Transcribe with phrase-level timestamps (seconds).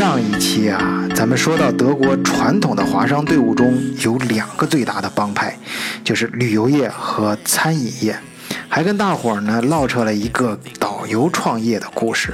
[0.00, 5.54] 上一期啊，咱们说到德国传统的华商队伍中有两个最大的帮派，
[6.02, 8.18] 就是旅游业和餐饮业，
[8.66, 12.32] 还跟大伙儿呢唠扯了一个导游创业的故事。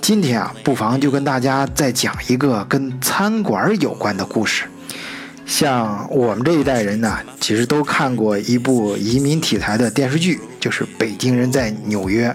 [0.00, 4.64] 今天啊，不妨就跟大家再讲一个跟餐馆有关的故事。
[5.44, 12.30] 像我们这一代人呢，其实都看过一部移民题材的电视剧，就是《北京人在纽约》。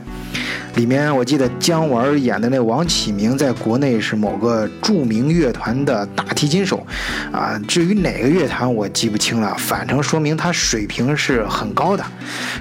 [0.75, 6.85] 里面我记得姜文演的那王启明，在国内是某个著名乐团的大提琴手，
[7.31, 12.03] 啊，至于哪个乐团我记不清了，反正说明他水平是很高的。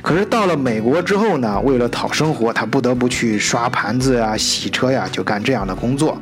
[0.02, 6.20] 可是到了美国之后呢，为了讨生活，他不得不去刷盘子呀、洗车呀，就干这样的工作。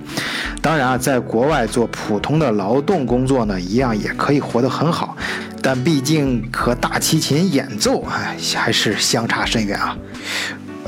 [0.61, 5.17] 当然啊，在国外做普通的劳动工作呢，一样也可以活得很好，
[5.63, 9.97] 但毕竟和大提琴演奏，哎，还是相差甚远啊。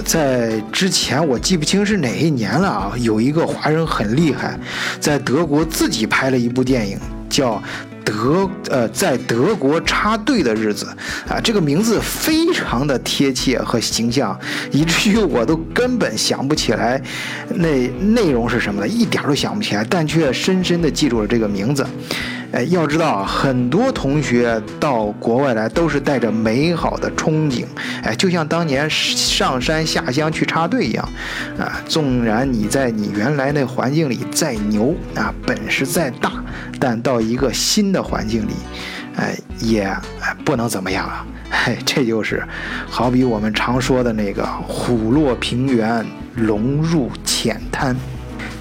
[0.03, 4.59] 在之前我记不清是哪一年了啊，有一个华人很厉害，
[4.99, 7.55] 在德国自己拍了一部电影，叫
[8.05, 10.87] 《德呃在德国插队的日子》
[11.33, 14.39] 啊，这个名字非常的贴切和形象，
[14.71, 17.01] 以至于我都根本想不起来
[17.55, 21.87] 那内容是什么了，一点都想不起来，但却深深的记住了这个名字。
[22.53, 27.65] 哎，要知道，很多同学到国外来都是带着美好的憧憬，
[28.03, 31.09] 哎，就像当年上山下乡去插队一样，
[31.57, 36.33] 啊，纵然你在你原来那环境里再牛啊，本事再大，
[36.81, 38.53] 但到一个新的环境里，
[39.17, 39.95] 哎，也
[40.45, 42.43] 不能怎么样啊，嘿， 这就是
[42.89, 46.05] 好比我们常说的那个虎落平原，
[46.37, 47.97] 龙入浅滩，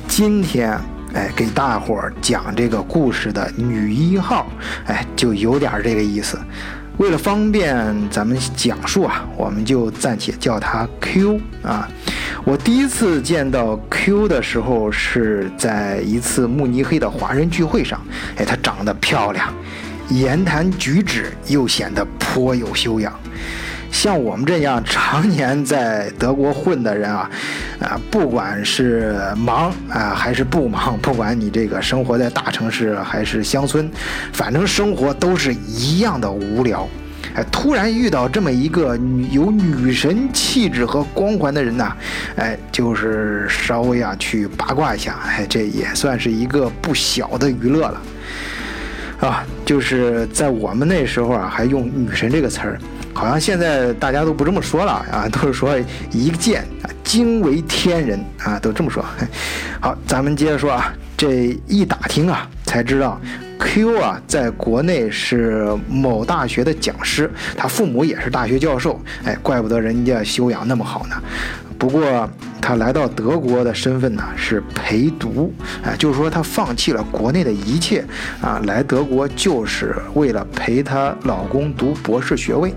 [0.08, 0.80] 今天。
[1.12, 4.46] 哎，给大伙儿讲这个故事的女一号，
[4.86, 6.38] 哎，就有点这个意思。
[7.00, 11.90] 为了方便咱们讲述啊，我们就暂且叫她 Q 啊。
[12.44, 18.02] 我第一次见到 Q 的时候是在一次慕尼黑的华人聚会上。
[18.36, 19.54] 哎，她长得漂亮，
[20.10, 23.18] 言谈举止又显得颇有修养。
[23.92, 27.30] 像我们这样常年在德国混的人啊，
[27.82, 33.90] 啊，不管是忙啊还是不忙，不管你这个生活在大城市还是乡村，
[34.32, 36.88] 反正生活都是一样的无聊。
[37.36, 38.98] 哎，突然遇到这么一个
[39.32, 41.92] 有女神气质和光环的人呐，
[42.38, 48.02] 哎，就是稍微啊去八卦一下，哎，这也算是一个不小的娱乐了。
[49.20, 52.80] 啊，就是在我们那时候啊，还用女神这个词儿。
[53.14, 55.78] 好像现在大家都不这么说了 啊，都是说
[56.12, 59.04] 一见啊惊为天人啊，都这么说。
[59.82, 63.20] 好，咱们接着说啊，这一打听啊，才知道
[63.60, 71.16] Q 啊在国内是某大学的讲师，他父母也是大学教授，哎，怪不得人家修养那么好呢。
[71.80, 72.30] 不过
[72.62, 75.52] 他来到德国的身份呢是陪读，
[75.82, 78.06] 啊，就是说他放弃了国内的一切
[78.42, 82.74] 啊，来德国就是为了陪她老公读博士学位。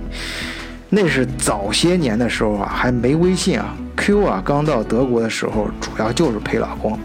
[0.88, 3.74] 那是早些年的时候啊，还没微信啊。
[3.96, 6.98] Q 啊刚到德国的时候，主要就是陪老公。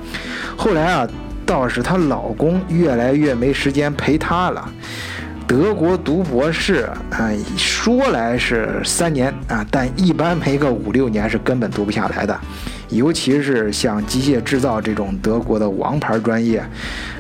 [0.56, 1.08] 后来啊，
[1.46, 4.70] 倒是她老公越来越没时间陪她了。
[5.48, 12.38] 德国读博士啊，说来是三年啊，但一般没个五六年是根本读不下来的，
[12.90, 16.60] 尤其是像机械制造这种德国的王牌专业，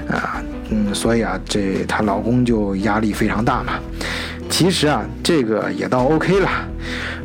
[0.09, 3.79] 啊，嗯，所以啊，这她老公就压力非常大嘛。
[4.49, 6.49] 其实啊，这个也倒 OK 了。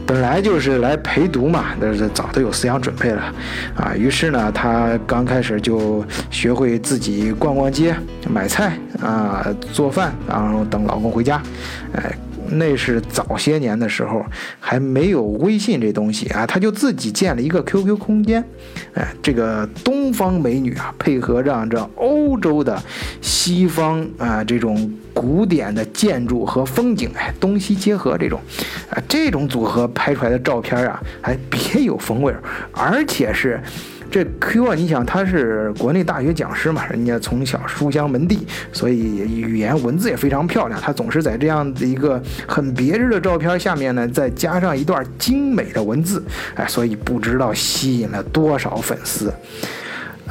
[0.04, 3.22] 本来就是来陪读嘛，那是早都有思想准备了，
[3.76, 7.94] 啊，于是呢，她刚开始就学会自己逛逛街、
[8.28, 11.40] 买菜啊、做饭，然后等老公回家，
[11.94, 12.12] 哎。
[12.54, 14.22] 那是早些年的时候，
[14.60, 18.44] 还没有微信这东西啊，他就自己建了一个 QQ 空间，
[18.92, 22.78] 哎，这个东方美女啊，配合上这欧洲的
[23.22, 28.40] 西方啊这种古典的建筑和风景，哎，东西结合这种，
[28.90, 32.34] 啊，这种组合拍出来的照片啊，还别有风味，
[32.72, 33.60] 而且是。
[34.10, 40.78] 这 Q 啊，你想他是国内大学讲师嘛，人家从小书香门第，所以语言文字也非常漂亮。
[40.78, 46.22] 他总是在这样的一个很别致的照片下面呢，再加上一段精美的文字，
[46.56, 49.32] 哎，所以不知道吸引了多少粉丝。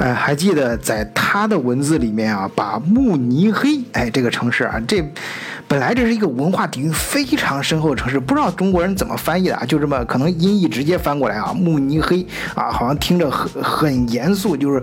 [0.02, 5.00] 哎，还记得在他的文字里面啊，把慕尼黑，哎，这个城市啊，这。
[5.68, 9.64] 本来这是一个文化底蕴非常深厚的城市，不知道中国人怎么翻译的啊？
[9.64, 14.82] 就这么可能音译直接翻过来啊，慕尼黑啊，好像听着很很严肃，就是，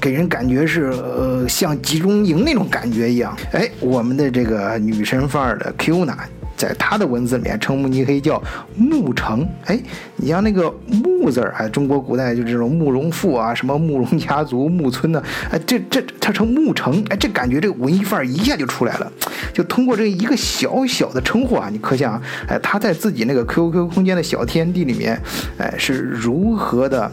[0.00, 3.36] 给人感觉是呃像集中营那种感觉一样。
[3.52, 6.16] 哎，我们的这个女神范儿的 Q 呢，
[6.58, 8.42] 在他的文字里面称慕尼黑叫
[8.76, 9.48] 慕城。
[9.64, 9.80] 哎，
[10.16, 19.10] 你像那个慕字儿，哎，中国古代就这种慕容复啊，什么慕容家族、慕村呢，哎，这这他称慕城，哎，这感觉这个文艺范儿一下就出来了。
[19.54, 25.18] 就通过这一个小小的称呼啊，你可想，哎，他在自己那个 QQ 空间的小天地里面，
[25.58, 27.10] 哎，是如何的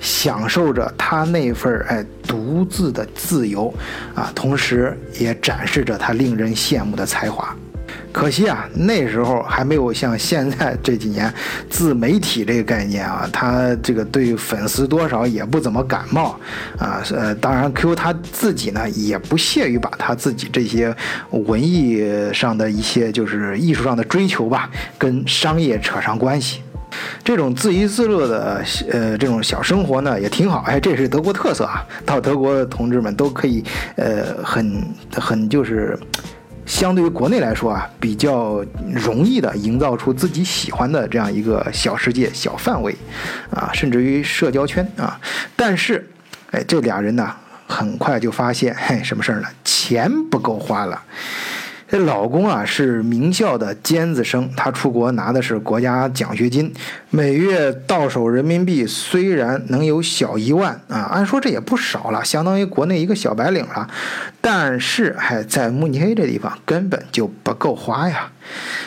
[0.00, 3.72] 享受着他那份儿哎独自的自由
[4.14, 7.54] 啊，同时也展示着他令人羡慕的才华。
[8.12, 11.32] 可惜啊，那时候还没有像现在这几年
[11.68, 16.38] 自媒体这个概念啊，他这个对粉丝多少也不怎么感冒
[16.76, 17.02] 啊。
[17.12, 20.94] 呃，当然 Q 他自己呢也不屑于把他自己这些
[21.30, 24.68] 文艺上的一些就是艺术上的追求吧，
[24.98, 26.62] 跟商业扯上关系。
[27.22, 31.86] 这种自娱自乐的呃这种小生活呢也挺好，哎，这是德国特色啊。
[32.04, 33.62] 到德国的同志们都可以
[33.94, 34.82] 呃很
[35.14, 35.96] 很就是。
[36.70, 38.64] 相对于国内来说啊，比较
[38.94, 42.96] 容易的营造出自己喜欢的这样一个小世界、小范围，
[43.50, 45.20] 啊，甚至于社交圈啊。
[45.56, 46.08] 但是，
[46.52, 47.28] 哎，这俩人呢，
[47.66, 49.48] 很快就发现，嘿，什么事儿呢？
[49.64, 51.02] 钱不够花了。
[51.90, 56.72] 这老公啊是名校的尖子生，他出国拿的是国家奖学金，
[57.10, 63.90] 每月到手人民币虽然能有小一万啊，按说这也不少了，相当于国内一个小白领了，
[64.40, 68.30] 但是还在慕尼黑这地方根本就不够花呀。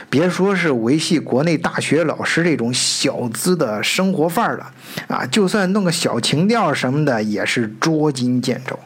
[0.10, 4.72] 别说是维系国内大学老师这种小资的生活范儿了
[5.08, 8.78] 啊，就算弄个小情调什么的，也是捉襟见肘。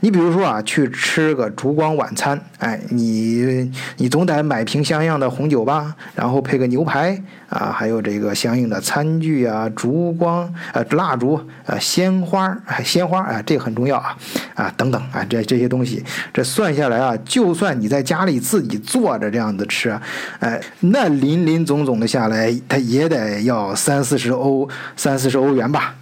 [0.00, 14.16] 你比如说啊，去吃个烛光晚餐，哎，你你总得买瓶像样的红酒吧，然后配个牛排啊，还有这个相应的餐具啊，烛光呃蜡烛呃鲜花鲜花啊，这很重要啊
[14.54, 19.98] 啊等等啊这这些东西，这算下来啊，就算你在家里自己做着这样子吃，
[20.40, 25.94] 哎，那林林总总的下来，它也得要三四十欧三四十欧元吧。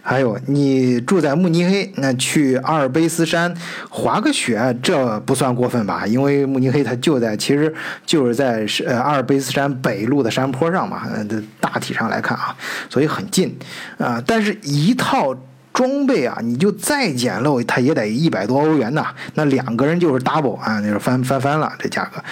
[0.00, 3.54] 还有，你住在慕尼黑，那去阿尔卑斯山
[3.90, 6.06] 滑个雪，这不算过分吧？
[6.06, 7.72] 因为慕尼黑它就在，其实
[8.06, 11.02] 就是在呃阿尔卑斯山北路的山坡上嘛。
[11.12, 11.26] 呃，
[11.60, 12.56] 大体上来看啊，
[12.88, 13.54] 所以很近
[13.98, 14.22] 啊。
[14.26, 15.36] 但是，一套
[15.74, 19.08] 装备啊，你就再简陋，它也得一百多欧元呐。
[19.34, 22.22] 那两个人就是 double 啊，那是翻翻翻了这价格。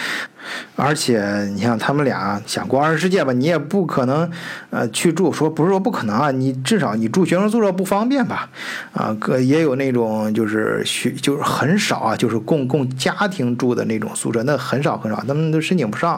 [0.76, 4.30] 而且你像他们俩想过二人世界吧，你也不可能，
[4.70, 8.48] 呃，去住说不是说不可能啊，你至少你住学生宿舍不方便吧，
[8.92, 16.12] 啊，可也有那种就是学就是很少啊，就是供供家庭住的那种宿舍，那很少很少，他们都申请不上，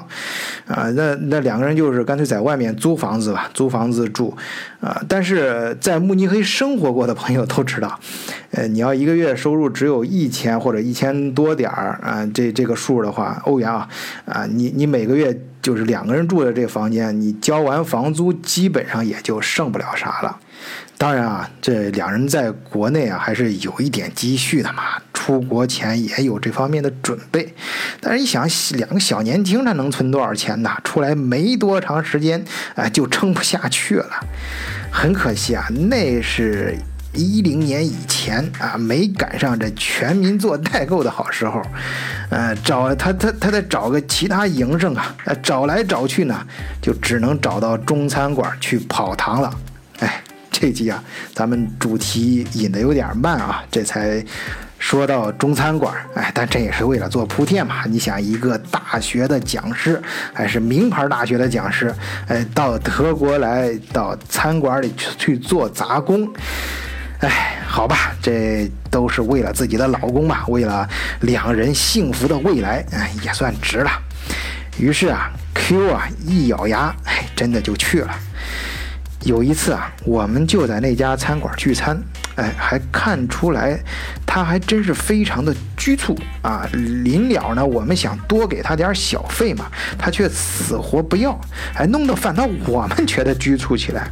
[0.67, 4.37] 啊，那那两个人就是干脆在外面租房子吧，租房子住，
[4.81, 7.99] 啊，但是在慕尼黑生活过的朋友都知道，
[8.50, 13.88] 呃，你要一个月收入只有一千或者一千多点儿啊，这这个数的话，欧元啊。
[14.24, 20.38] 啊，你你每个月就是两个人住的这房间，你交完房租，基本上也就剩不了啥了。
[20.98, 24.82] 当然啊，这两人在国内啊还是有一点积蓄的嘛，
[25.12, 27.54] 出国前也有这方面的准备。
[28.00, 28.48] 但是你想，
[28.78, 30.70] 两个小年轻，他能存多少钱呢？
[30.82, 32.42] 出来没多长时间，
[32.74, 34.26] 啊，就撑不下去了。
[34.90, 36.78] 很可惜啊，那是。
[37.16, 41.62] 一零年以前啊，没赶上这全民做代购的好时候，
[42.30, 46.46] 呃，找他他他得找个其他营生啊，呃，找来找去呢，
[46.80, 49.52] 就只能找到中餐馆去跑堂了。
[50.00, 51.02] 哎，这集啊，
[51.34, 54.22] 咱们主题引的有点慢啊，这才
[54.78, 57.84] 说到中餐馆，哎，但这也是为了做铺垫嘛。
[57.86, 60.00] 你想，一个大学的讲师，
[60.34, 61.94] 还是名牌大学的讲师，
[62.29, 66.31] 哎，到德国来到餐馆里去去做杂工。
[67.20, 70.89] 哎，好吧，这都是为了自己的老公嘛，为了
[71.20, 73.91] 两人幸福的未来，哎，也算值了。
[74.79, 78.15] 于是啊，Q 啊一咬牙，哎，真的就去了。
[79.23, 81.99] 有一次啊，我们就在那家餐馆聚餐，
[82.37, 83.79] 哎，还看出来
[84.27, 86.69] 他还真是非常的局促啊。
[86.73, 89.67] 临了呢，我们想多给他点小费嘛，
[89.99, 91.41] 他却死活不要，
[91.75, 94.06] 还弄得反倒我们觉得局促起来。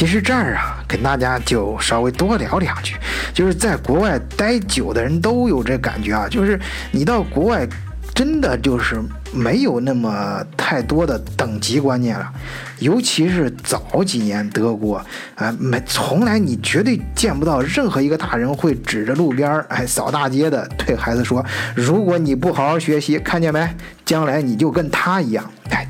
[0.00, 2.96] 其实这儿啊，跟大家就稍微多聊两句，
[3.34, 6.58] 就是在国外待久的人都有这感觉啊，就是
[6.90, 7.68] 你到国外，
[8.14, 8.98] 真的就是
[9.30, 12.32] 没有那么太多的等级观念了，
[12.78, 15.04] 尤其是早几年德国
[15.34, 23.68] 啊，没从来你绝对见不到任何一个大人会指着路边儿哎扫大街的对孩子说，如果你不好好学习，看见没，
[24.06, 25.86] 将来你就跟他一样，哎。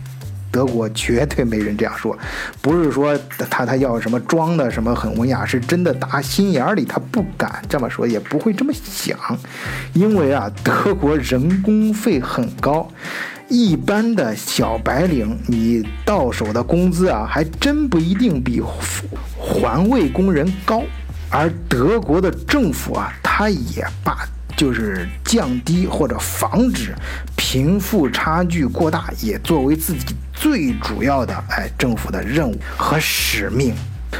[0.51, 2.19] 德国绝对没人这样说，
[2.61, 9.19] 不是说他他要什么装的什么很文雅，是真的打心眼里他不敢这么说，也不会这么想，
[9.93, 12.89] 因为啊，德国人工费很高，
[13.49, 18.61] 一般的小白领，你到手的工资啊，还真不一定比
[19.39, 20.83] 环卫工人高。
[21.33, 24.27] 而德国的政府啊，他也把
[24.61, 26.95] 就是降低或者防止
[27.35, 33.75] 贫富差距过大，也作为自己最主要的哎政府的任务和使命。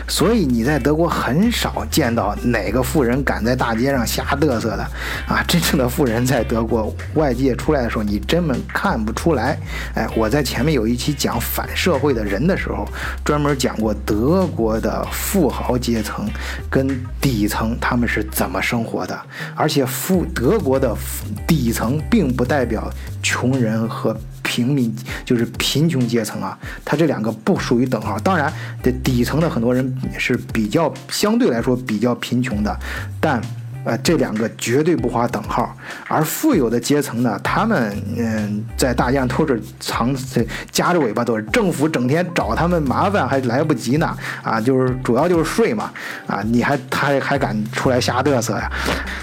[0.07, 4.83] 所以你在德国很少见到哪个富人敢在大街上瞎嘚瑟的
[5.27, 5.43] 啊！
[5.47, 9.59] 真正的富人在德国外界出来的时候，你根本看不出来。
[9.95, 12.89] 哎，我在前面有一期讲反社会的人的时候，
[13.25, 16.29] 专门讲过德国的富豪阶层
[16.69, 16.89] 跟
[17.21, 19.21] 底层他们是怎么生活的，
[19.55, 20.97] 而且富德国的
[21.47, 22.91] 底层并不代表
[23.23, 24.17] 穷人和。
[24.51, 24.93] 平民
[25.25, 28.19] 就是贫穷阶层啊，他这两个不属于等号。
[28.19, 28.53] 当然，
[28.83, 32.77] 这底层的很多人是比较相对来说比较贫穷的，
[33.21, 33.41] 但。
[33.83, 35.75] 呃，这两个绝对不划等号，
[36.09, 40.15] 而富有的阶层呢，他们嗯，在大街上都是藏
[40.71, 45.91] 夹着尾巴，都是政府整天找他们麻烦还来不及呢啊，就是主要就是税嘛
[46.27, 48.71] 啊，你还他还敢出来瞎嘚瑟呀？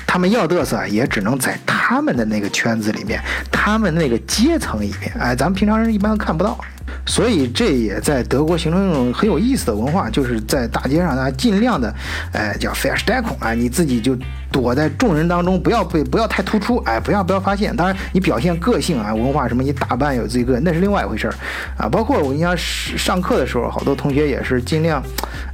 [0.05, 6.57] 他们要嘚瑟也只能在他们的那个圈子里面，他们那个阶层里面，哎，咱们平常人一般看不到。
[7.05, 11.93] 所以这也在德国形成一种很有意思的文化，就是在大街上呢，尽量的，
[12.34, 14.17] 哎，叫 f a s h d e c k 啊，你自己就
[14.51, 17.74] 躲在众人当中，不要被不要太突出，出哎，不要不要发现。
[17.74, 21.34] 当然，你表现个性啊，文化什么，你打扮有自己个，那是另外一回事儿
[21.78, 21.88] 啊。
[21.88, 25.02] 包括我印象上课的时候，好多同学也是尽量，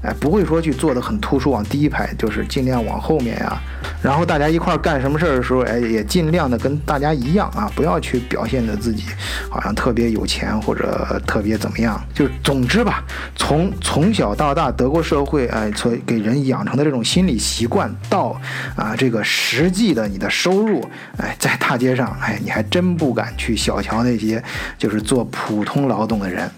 [0.01, 3.62] 哎，不会说去坐的很突出，往第一排，就是尽量往后面呀。
[4.01, 9.03] 然后大家一块儿干什么事儿的时候，哎，也尽量的跟大家一样啊，不要去表现的自己
[9.50, 12.01] 好像特别有钱或者特别怎么样。
[12.13, 13.03] 就总之吧，
[13.36, 18.36] 从从小到大，德国社会哎，所给人养成的这种心理习惯，到
[18.75, 20.86] 啊这个实际的你的收入，
[21.17, 24.43] 哎，在大街上，哎，你还真不敢去小瞧那些
[24.77, 26.50] 就是做普通劳动的人。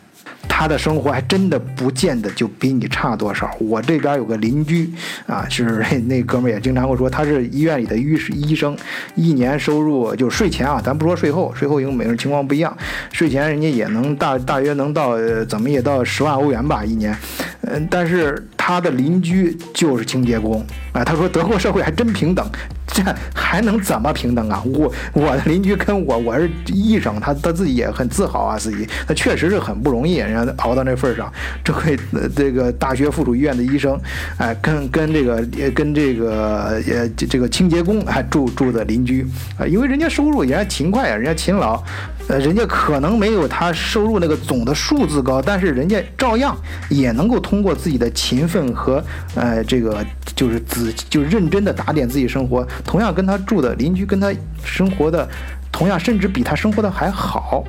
[0.47, 3.49] 他的生活还真的不见得就比你差多少。
[3.59, 4.89] 我这边有个邻居
[5.25, 8.77] 啊，是 那哥们也经常会说，他是医院里的医医生，
[9.15, 12.77] 一年收入就税前啊，咱不说税后，税后因为每个人情况不一样，
[13.11, 15.17] 税前人家也能大大约能到
[15.49, 17.17] 怎么也到十万欧元吧一年，
[17.61, 20.63] 嗯，但是他的邻居就是清洁工
[20.93, 22.47] 啊，他说德国社会还真平等。
[22.95, 24.63] 这还能怎么平等啊？
[24.63, 31.29] 我我的邻居跟我我是医生，他他自己也很自豪啊，自己他确实是很不容易，人家熬到那份上。
[31.61, 31.99] 这位
[32.33, 33.99] 这个大学附属医院的医生，
[34.37, 39.27] 哎，跟跟这个跟这个呃这个清洁工还住住的邻居
[39.59, 41.83] 啊，因为人家收入人家勤快啊，人家勤劳。
[42.27, 46.57] 呃，人家可能没有他收入那个总的数字高，但是人家照样
[46.89, 49.03] 也能够通过自己的勤奋和
[49.35, 50.03] 呃这个
[50.35, 54.31] 就是仔就认真的打点自己生活，同样跟他住的邻居跟他
[54.63, 55.27] 生活的
[55.71, 57.63] 同样，甚至比他生活的还好。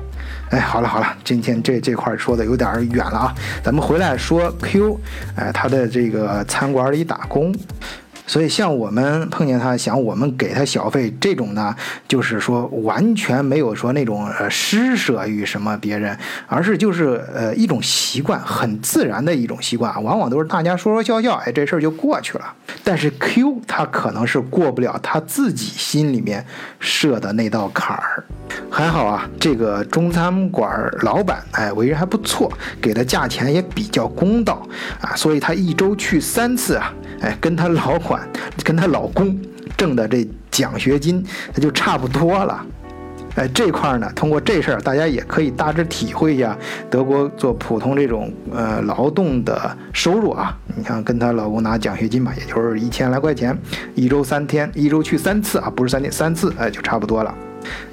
[0.49, 4.99] 哎，好了好了，今天这这块说的有点远了啊，咱们回来说 Q，
[5.35, 7.53] 哎，他的这个餐馆里打工。
[8.27, 11.73] 所以，像我们碰见他，想我们给他小费这种呢，
[12.07, 16.15] 就是说完全没有说那种呃施舍于什么别人，
[16.45, 22.53] 而是就是呃一种习惯，很自然的一种习惯，往往都是大家说说笑笑，哎，这事儿就过去了。
[22.83, 26.45] 但是 Q 他可能是过不了他自己心里面
[26.79, 28.23] 设的那道坎儿。
[28.69, 30.69] 还好啊，这个中餐馆
[31.01, 34.67] 老板哎为人还不错，给的价钱也比较公道
[35.01, 36.93] 啊，所以他一周去三次啊。
[37.19, 38.16] 哎，跟他老管，
[38.63, 39.37] 跟她老公
[39.75, 42.65] 挣的这奖学金，那就差不多了。
[43.35, 46.57] 哎，这块儿呢，通过这事儿，大家也可以大致体会一下
[46.89, 50.57] 德国做普通这种呃劳动的收入啊。
[50.75, 53.55] 你像跟她老公拿奖学金吧，也就是一千来块钱，
[53.93, 57.31] 一周三天，一周去三次啊，不是三天三次，哎，就差不多了。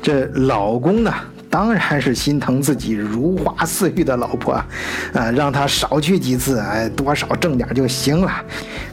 [0.00, 1.12] 这老公呢？
[1.54, 4.54] 当然是心疼自己如花似玉的老婆，
[5.14, 8.44] 啊，让他少去几次，哎，多少挣点就行了。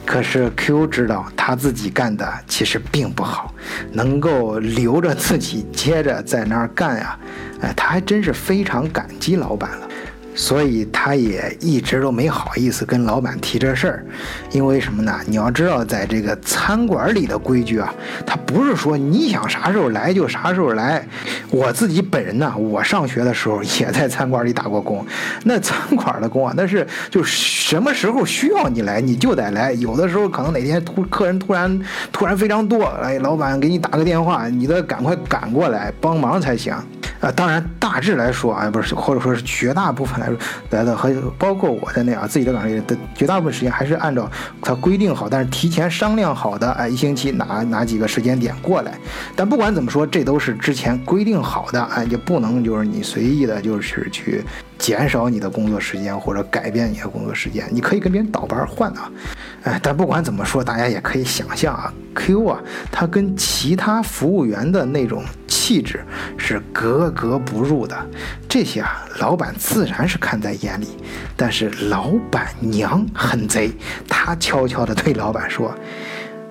[0.06, 3.52] 可是 Q 知道他自己干的其实并不好，
[3.90, 7.18] 能够留着自己接着在那儿干呀，
[7.62, 9.88] 哎，他还真是非常感激老板了。
[10.34, 14.06] 所以他也一直都没好意思跟老板提这事儿，
[14.52, 15.18] 因为什么呢？
[15.26, 17.92] 你要知道，在这个餐馆里的规矩啊，
[18.26, 21.04] 他不是说你想啥时候来就啥时候来。
[21.50, 25.04] 我自己本人呢，我上学的时候也在餐馆里打过工，
[25.44, 31.80] 那餐馆的工啊，那是就什么时候需要你来你就得来，有的时候可能哪天突客人突然
[32.12, 36.74] 突然非常多，哎，老板给你打个电话，你得赶快赶过来帮忙才行。
[37.20, 40.36] 啊，当然大致来说啊，不是或者说是绝大部分来说
[40.70, 44.28] 来的和包括我在内啊，自己的岗位的绝大部分时间还是按照
[44.60, 48.92] 他规定好，但是提前商量好的，哎，一星期哪哪几个时间点过来。
[49.36, 54.42] 但不管怎么说，这都是之前规定好的，哎，就不能就是你随意的，就是去。
[54.78, 59.12] 减少你的工作时间或者改变你的工作时间，你可以跟别人倒班换啊，
[59.62, 65.22] 哎，但不管怎么说，大家也可以想象啊，Q 啊，他跟其他服务员的那种
[65.62, 66.04] 气质
[66.36, 67.96] 是格格不入的，
[68.48, 70.88] 这些啊，老板自然是看在眼里，
[71.36, 73.70] 但是老板娘很贼，
[74.08, 75.72] 她悄悄地对老板说：“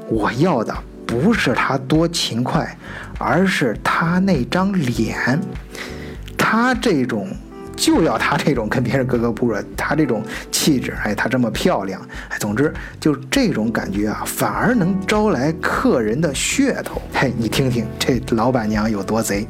[0.07, 0.73] 我要的
[1.05, 2.77] 不是他多勤快，
[3.19, 5.37] 而是他那张脸，
[6.37, 7.27] 他这种。”
[7.81, 17.01] 就要他这种跟别人格格不入，他这种气质，哎，他这么漂亮，哎，总之就这种感觉啊，反而能招来客人的噱头。
[17.11, 19.47] 嘿，你听听这老板娘有多贼。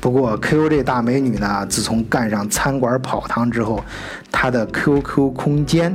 [0.00, 3.84] 不过 Q 这大美女呢，自从干上餐馆跑堂之后，
[4.32, 5.94] 她的 QQ 空间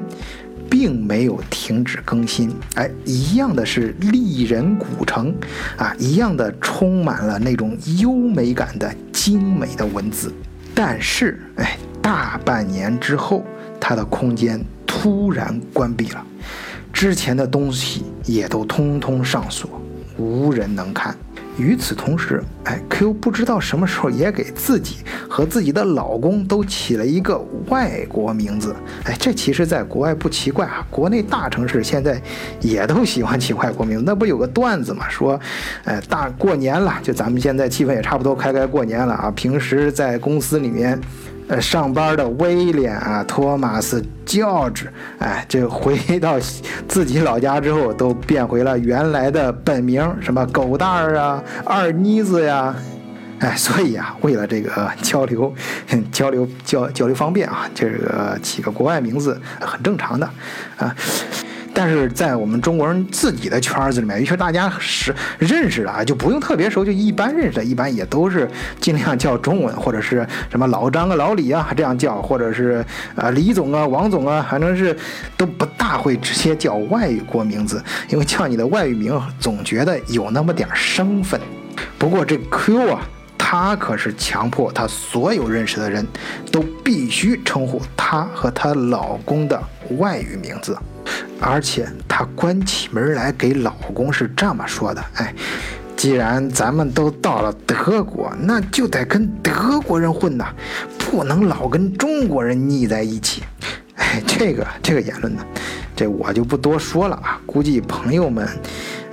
[0.70, 5.34] 并没有停止更新，哎，一样的是丽人古城
[5.78, 10.32] 啊，一样的充满了那种优美感的精美的文字。
[10.84, 13.46] 但是，哎，大半年之后，
[13.80, 16.26] 他的空间突然关闭了，
[16.92, 19.80] 之前的东西也都通通上锁，
[20.18, 21.16] 无人能看。
[21.58, 24.98] 与此同时，哎，Q 不知道什么时候也给自己
[25.30, 28.76] 和自己的老公都起了一个外国名字。
[29.04, 32.20] 哎，这其实在国外不奇怪啊，国内大城市现在
[32.62, 34.04] 也都喜欢起外国名字。
[34.06, 35.40] 那不有个段子嘛，说，
[35.84, 39.32] 哎，大过年了，就咱们现在气氛也差不多，开开过年了啊。
[39.36, 41.00] 平时在公司里面。
[41.52, 44.86] 呃，上班的威廉啊，托马斯、George，
[45.20, 46.40] 哎，这回到
[46.88, 52.74] 自己老家之后，都变回了原来的本名，什么狗蛋儿啊、二妮子呀，
[53.40, 55.54] 哎，所以啊，为了这个交流、
[56.10, 60.26] 交流、交交流方便啊，这个起个国外名字很正常的
[60.78, 60.96] 啊。
[61.74, 68.50] 但是在我们中国人自己的圈子里面，尤其大家是认识的啊，就不用特别熟，就一般认识的，一般也都是
[68.80, 72.86] 尽量叫中文，或者是什么老张啊、老李啊这样叫，或者是
[73.16, 74.96] 啊李总啊、王总啊，反正是
[75.38, 81.40] 都不大会直接叫外国名字，因为叫你的外语名总觉得有那么点生分。
[81.98, 83.02] 不过这 Q 啊，
[83.38, 86.06] 他可是强迫他所有认识的人
[86.52, 89.62] 都必须称呼他和她老公的
[89.98, 90.78] 外语名字。
[91.40, 95.34] 而且她关起门来给老公是这么说的：“哎，
[95.98, 100.54] 既然咱们都到了德国，那就得跟德国人混呐，
[100.98, 103.44] 不能老跟中国人腻在一起。”
[103.96, 105.44] 哎，这个这个言论呢，
[105.96, 107.40] 这我就不多说了啊。
[107.46, 108.48] 估计朋友们，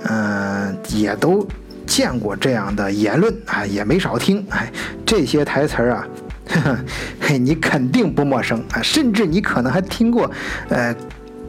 [0.03, 1.47] 嗯，也都
[1.85, 4.45] 见过这样的言论啊，也没少听。
[4.49, 4.71] 哎，
[5.05, 6.07] 这些台词儿啊，
[7.21, 10.29] 嘿，你肯定不陌生啊，甚至你可能还听过，
[10.69, 10.95] 呃。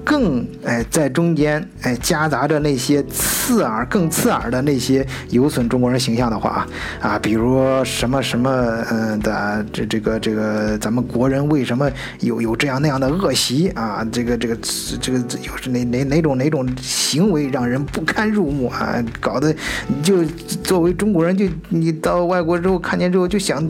[0.04, 6.66] 更哎，在中间哎夹杂着那些刺耳、更刺耳的那些有损中国人形象的话
[7.00, 8.50] 啊啊，比如什么什么
[8.90, 14.06] 嗯的这这个这个咱们国人为什么有有这样那样的恶习啊？
[14.10, 14.56] 这个这个
[15.00, 19.02] 这个又是哪哪哪种哪种行为让人不堪入目啊？
[19.20, 19.54] 搞得
[19.86, 20.24] 你就
[20.62, 23.62] 作为中国人就你到外国之后看见之后就想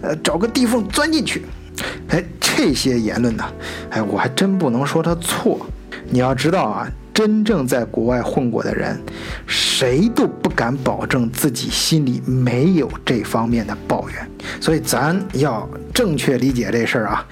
[0.00, 1.42] 呃找个地缝钻进去。
[2.08, 2.22] 哎，
[2.56, 3.44] 这些言论呢，
[3.90, 5.66] 哎，我还真不能说他错。
[6.10, 9.00] 你要知道啊，真正在国外混过的人，
[9.46, 14.30] 谁都不敢保证自己心里没有这方面的抱怨。
[14.60, 17.26] 所以咱要正确理解这事儿啊。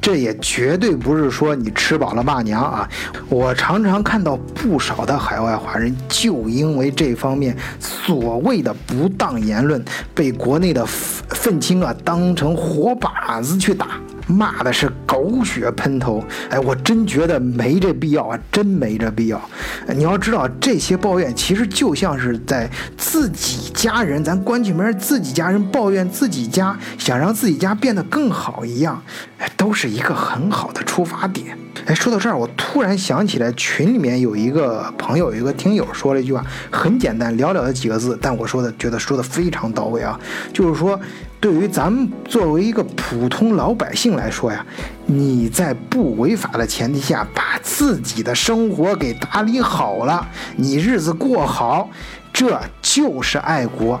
[0.00, 2.86] 这也绝对不是说你吃饱了骂娘啊！
[3.30, 9.82] 我常常看到不少的海外华人，就因为这方面所谓的不当言论，
[10.14, 13.98] 被国内的愤青啊当成活靶子去打。
[14.26, 19.40] 骂的是狗血喷头，哎，我真觉得没这必要啊，真没这必要。
[19.88, 29.02] 你要知道，这些抱怨其实就像是在自己家人，咱关起门自己家人抱怨自己家，想让自己家变得更好一样，
[29.38, 31.56] 哎，都是一个很好的出发点。
[31.86, 40.18] 哎，说到这儿，我突然想起来，群里面有一个朋友，有一个听友说了一句话，很简单，寥寥的几个字，但我说的觉得说的非常到位啊，
[40.52, 40.98] 就是说。
[41.44, 44.64] 对于咱们作为一个普通老百姓来说呀，
[45.04, 50.26] 你在不违法的前提下，把自己的生活给打理好了，
[50.56, 51.90] 你日子过好，
[52.32, 54.00] 这就是爱国。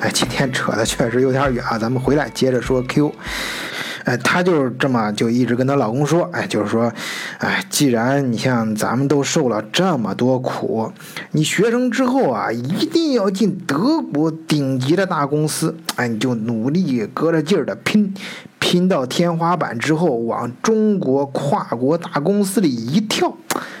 [0.00, 3.14] 哎，今天扯的确实有点远啊，咱们回来接着说 Q。
[4.08, 6.90] 哎，她就是这么就一直跟她老公说，哎，就是说，
[7.40, 10.90] 哎，既然你像咱们都受了这么多苦，
[11.32, 18.14] 你学成之后啊，一定要进德国顶级的大公司，哎，你就努力搁着劲儿的拼，
[18.58, 23.36] 拼到天花板之后，往中国跨国大公司里一跳，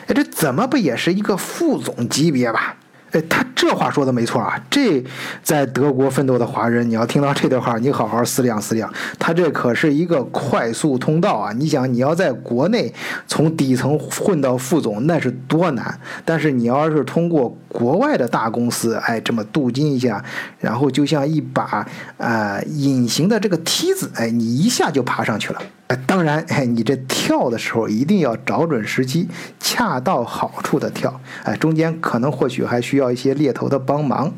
[0.08, 2.76] 哎，这怎么不也是一个副总级别吧？
[3.12, 4.60] 哎，他这话说的没错啊！
[4.68, 5.02] 这
[5.42, 8.92] 在德国奋斗的华人，你要听到这段话，你好好思量思量。
[9.18, 11.52] 他这可是一个快速通道啊！
[11.52, 12.92] 你想，你要在国内
[13.26, 15.98] 从底层混到副总，那是多难。
[16.24, 20.22] 但是你要是通过国外的大公司，哎，这么镀金一下，
[20.58, 21.86] 然后就像一把
[22.18, 25.62] 呃隐形的这个梯子，哎，你一下就爬上去了。
[25.96, 31.20] 当然，哎，你这跳的时候一定要找准时机，恰到好处的跳。
[31.44, 34.32] 哎，中间可能或许还需要一些猎头的帮忙。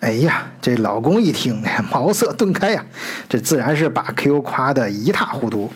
[0.00, 2.84] 哎呀，这老公一听，茅塞顿开呀，
[3.28, 5.70] 这自然是把 Q 夸得一塌糊涂。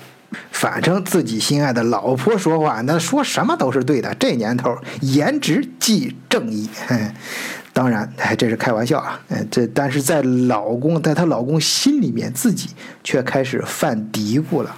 [0.52, 4.14] 反正自己心爱的老婆说话，那说什么都是对的。
[4.20, 6.68] 这年头，颜值即正义。
[7.72, 9.18] 当然，哎，这是开玩笑啊。
[9.50, 12.68] 这但是在老公在她老公心里面，自己
[13.02, 14.76] 却开始犯嘀咕了。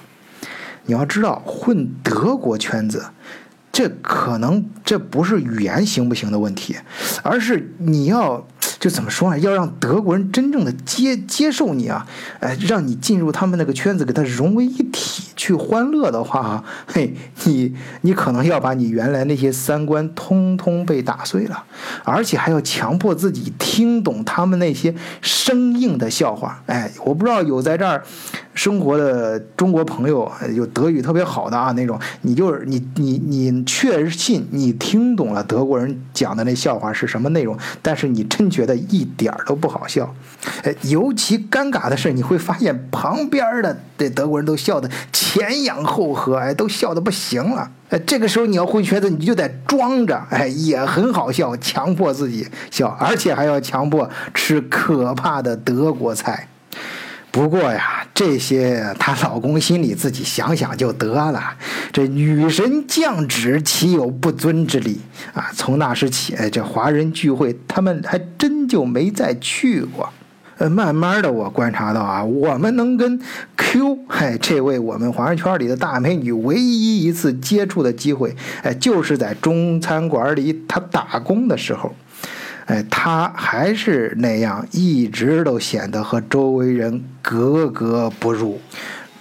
[0.87, 3.07] 你要知道，混德国圈子，
[3.73, 6.77] 这可能这不是语言行不行的问题，
[7.23, 8.47] 而是你要。
[8.81, 9.39] 就怎么说呢？
[9.41, 12.07] 要让德国人真正的接接受你啊，
[12.41, 17.15] 哎，让你进入他们那个圈子，给他融为一体去欢乐的话， 嘿，
[17.45, 21.63] 你你可能要把你原来那些三观通通被打碎了，
[22.05, 26.63] 而且还要强迫自己听懂他们那些生硬的笑话。
[26.65, 28.03] 哎，我不知道有在这儿
[28.55, 38.70] 生活的中国朋友有德语特别好的啊那种，你就是你你你确信你听懂了德国人讲的那笑话是什么内容，但是你真觉得。
[38.75, 40.15] 一点儿都不好笑，
[40.65, 56.49] 哎，尤其尴尬的是，你会发现旁边的这德国人都笑得前仰后合，哎，都笑得不行了，哎，这个时候你要混圈子，你就得装着，哎，也很好笑，强迫自己笑，而且还要强迫吃可怕的德国菜。
[57.33, 61.57] 不过呀，这些她老公心里自己想想就得了。
[61.93, 65.01] 这女神降旨，岂有不遵之理
[65.33, 65.51] 啊？
[65.55, 70.09] 从那时起，哎，这华人聚会，他们还真就没再去过。
[70.59, 73.19] 呃，慢慢的，我观察到啊，我们能跟
[73.57, 81.95] Q，嗨，这位我们华人圈里的大美女，唯一一次接触的机会，哎，就是在中餐馆里她打工的时候。
[82.71, 88.61] 哎，他还是那样，一直都显得和周围人格格不入。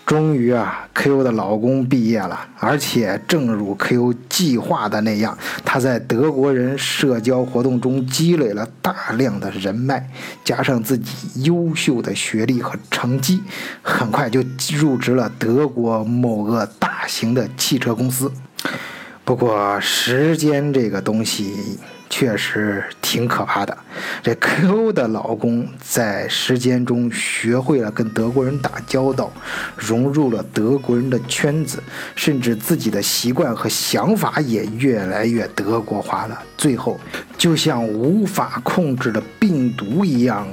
[0.06, 5.36] 终于啊，Q 的老公毕业了，而且正如 Q 计划的那样，
[5.66, 10.08] 他在德国人社交活动中积累了大量的人脉，
[10.44, 13.42] 加上自己优秀的学历和成绩，
[13.82, 14.44] 很快就
[14.76, 18.32] 入职了德国某个大型的汽车公司。
[19.26, 21.80] 不过，时间这个东西。
[22.10, 23.78] 确实挺可怕的。
[24.24, 29.32] 这 Q 的老公在时间中学会了跟德国人打交道，
[29.78, 31.82] 融入了德国人的圈子，
[32.16, 36.42] 甚至自己的习惯和想法也越来越德国化了。
[36.58, 37.00] 最后，
[37.38, 40.48] 就像无法控制的病毒一样，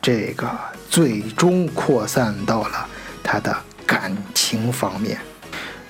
[0.00, 0.50] 这个
[0.88, 2.86] 最终扩散到了
[3.22, 3.54] 他的
[3.86, 5.18] 感情方面。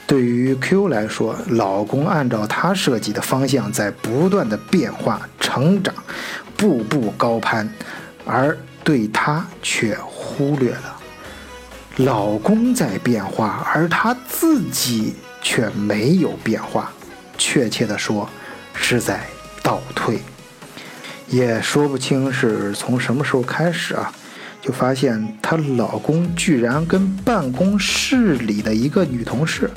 [0.06, 5.94] 对于 Q 来说，老公按照他他设计的方向在不断的变化、成长，
[6.56, 7.70] 步步高攀，
[8.24, 10.96] 而对她却忽略了。
[11.98, 16.90] 老公在变化，而她自己却没有变化，
[17.36, 18.26] 确切的说，
[18.72, 19.20] 是在
[19.62, 20.20] 倒退。
[21.28, 24.10] 也说不清是从什么时候开始啊，
[24.62, 29.70] 就发现她老公居然跟办公室里的一个女同事。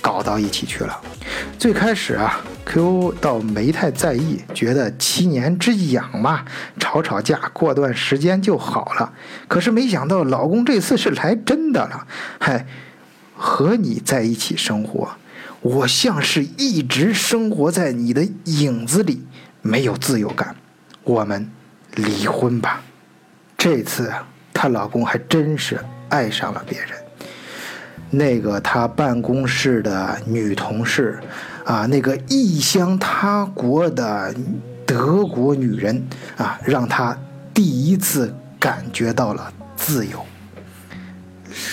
[0.00, 1.00] 搞到一起去了。
[1.58, 6.44] 最开始啊，Q 倒没太在意，觉得七年之痒嘛，
[6.78, 9.12] 吵吵架，过段时间就好了。
[9.48, 12.06] 可是没想到，老公这次是来真的了。
[12.38, 12.66] 嗨，
[13.36, 15.10] 和你在一起生活，
[15.60, 19.24] 我像是一直生活在你的影子里，
[19.62, 20.54] 没有自由感。
[21.04, 21.50] 我们
[21.94, 22.82] 离婚吧。
[23.56, 24.12] 这次
[24.54, 26.90] 她老公还真是爱上了别人。
[28.10, 31.20] 那个他办公室的女同事，
[31.64, 34.34] 啊，那个异乡他国的
[34.86, 36.02] 德国女人，
[36.36, 37.16] 啊，让他
[37.52, 40.24] 第一次感觉到了自由。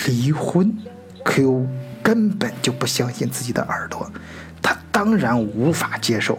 [0.06, 0.76] 离婚
[1.24, 1.66] ，Q
[2.02, 4.10] 根本就不相信自己的耳朵，
[4.60, 6.38] 她当然无法接受。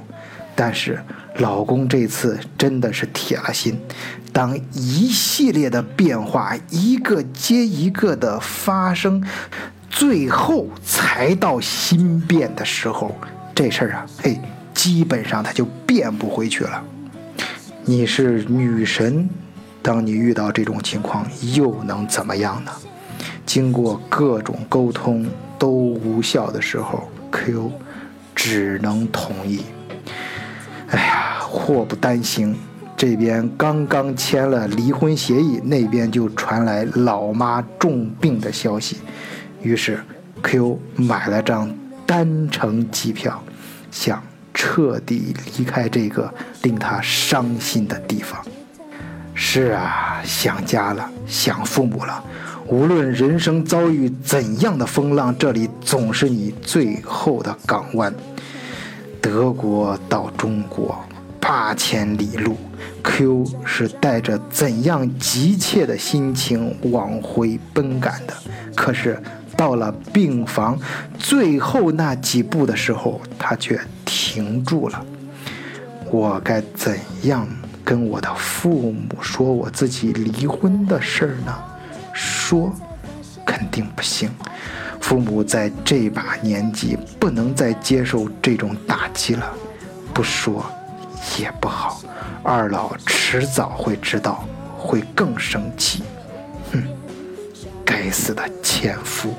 [0.56, 1.00] 但是
[1.38, 3.80] 老公这次真的是铁了心，
[4.32, 9.24] 当一系列的变化一个接一个的发生。
[9.98, 13.16] 最后才到心变的时候，
[13.56, 14.40] 这事儿啊，嘿，
[14.72, 16.84] 基本上他就变不回去了。
[17.84, 19.28] 你是女神，
[19.82, 22.72] 当你遇到这种情况，又能怎么样呢？
[23.44, 25.26] 经过各种沟通
[25.58, 27.72] 都无效的时候，Q
[28.36, 29.64] 只能同意。
[30.90, 32.56] 哎呀，祸不单行，
[32.96, 38.98] 这边刚刚签了离婚协议，那边就传来老妈重病的消息。
[39.62, 40.00] 于是
[40.41, 43.43] ，Q 买了张单程机票，
[43.91, 44.22] 想
[44.54, 48.43] 彻底离开这个令他伤心的地方。
[49.34, 52.24] 是啊，想家了，想父母了。
[52.67, 58.13] 无论人生遭遇怎样的风浪，这里总是你最后的港湾。
[59.22, 60.98] 德国到中国
[61.39, 62.58] 八千里路
[63.04, 68.34] ，Q 是带着怎样急切的心情往回奔赶的？
[68.76, 69.22] 可是
[69.58, 70.80] 到了病房
[71.17, 75.06] 最后那几步的时候，他却停住了。
[76.12, 77.46] 我该怎样
[77.84, 81.54] 跟我的父母说我自己离婚的事儿呢？
[82.13, 82.72] 说，
[83.46, 84.30] 肯定不行。
[85.02, 89.54] 父母在这把年纪不能再接受这种打击了，
[90.13, 90.65] 不说
[91.39, 92.02] 也不好。
[92.43, 94.46] 二老迟早会知道，
[94.78, 96.04] 会更生气。
[96.72, 96.84] 哼，
[97.86, 99.34] 该死的前夫！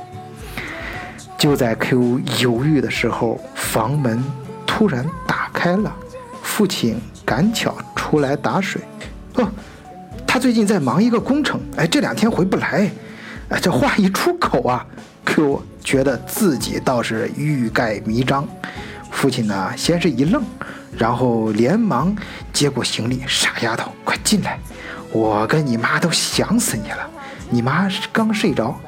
[1.39, 4.23] 就在 Q 犹豫的时候，房门
[4.67, 5.95] 突然打开了，
[6.43, 8.83] 父亲赶巧出来打水。
[9.35, 9.49] 哦。
[10.27, 12.91] 他最近在忙一个工程，哎，这两天回不来。
[13.49, 14.85] 哎，这话一出口啊
[15.25, 18.47] ，Q 觉得自己倒是欲盖弥彰。
[19.11, 20.45] 父亲呢，先是一愣，
[20.99, 22.15] 然后连忙
[22.53, 24.59] 接过行李：“傻丫头，快进来！
[25.13, 27.09] 我跟你妈都想死你了。
[27.49, 28.79] 你妈刚睡着，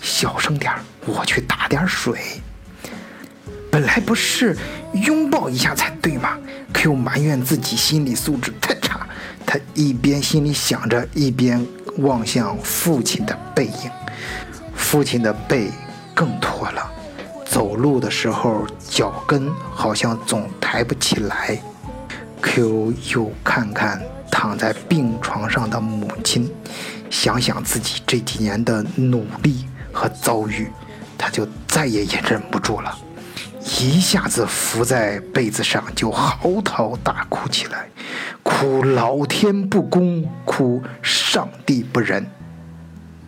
[0.00, 2.18] 小声点儿我去打点水。
[3.70, 4.56] 本来不是
[5.04, 6.38] 拥抱一下才对吗
[6.72, 9.06] ？”Q 埋怨自己心理素质太差。
[9.46, 11.64] 他一边心里想着，一边
[11.98, 13.90] 望向父亲的背影。
[14.74, 15.70] 父亲的背
[16.14, 16.90] 更驼了，
[17.44, 21.60] 走路的时候脚跟好像总抬不起来。
[22.42, 26.50] Q 又看看躺在病床上的母亲，
[27.10, 30.68] 想想自己这几年的努力和遭遇，
[31.16, 32.96] 他就再也也忍不住了。
[33.80, 37.88] 一下子伏在被子上就嚎啕大哭起来，
[38.42, 42.26] 哭老天不公，哭上帝不仁。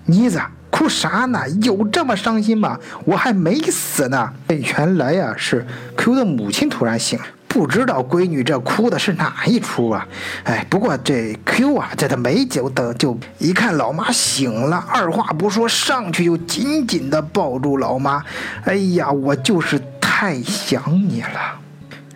[0.05, 1.49] 妮子，哭啥呢？
[1.63, 2.79] 有这么伤心吗？
[3.07, 4.35] 我还没死呢。
[4.49, 7.25] 原来呀，是 Q 的母亲突然醒了，
[7.57, 10.07] 不知道闺女这哭的是哪一出啊？
[10.45, 18.23] 哎，不过这 Q 啊，这他没久等，就一看老妈醒了，二话不说上去就紧紧的抱住老妈。
[18.65, 19.81] 哎呀，我就是。
[20.19, 21.61] 太想你了。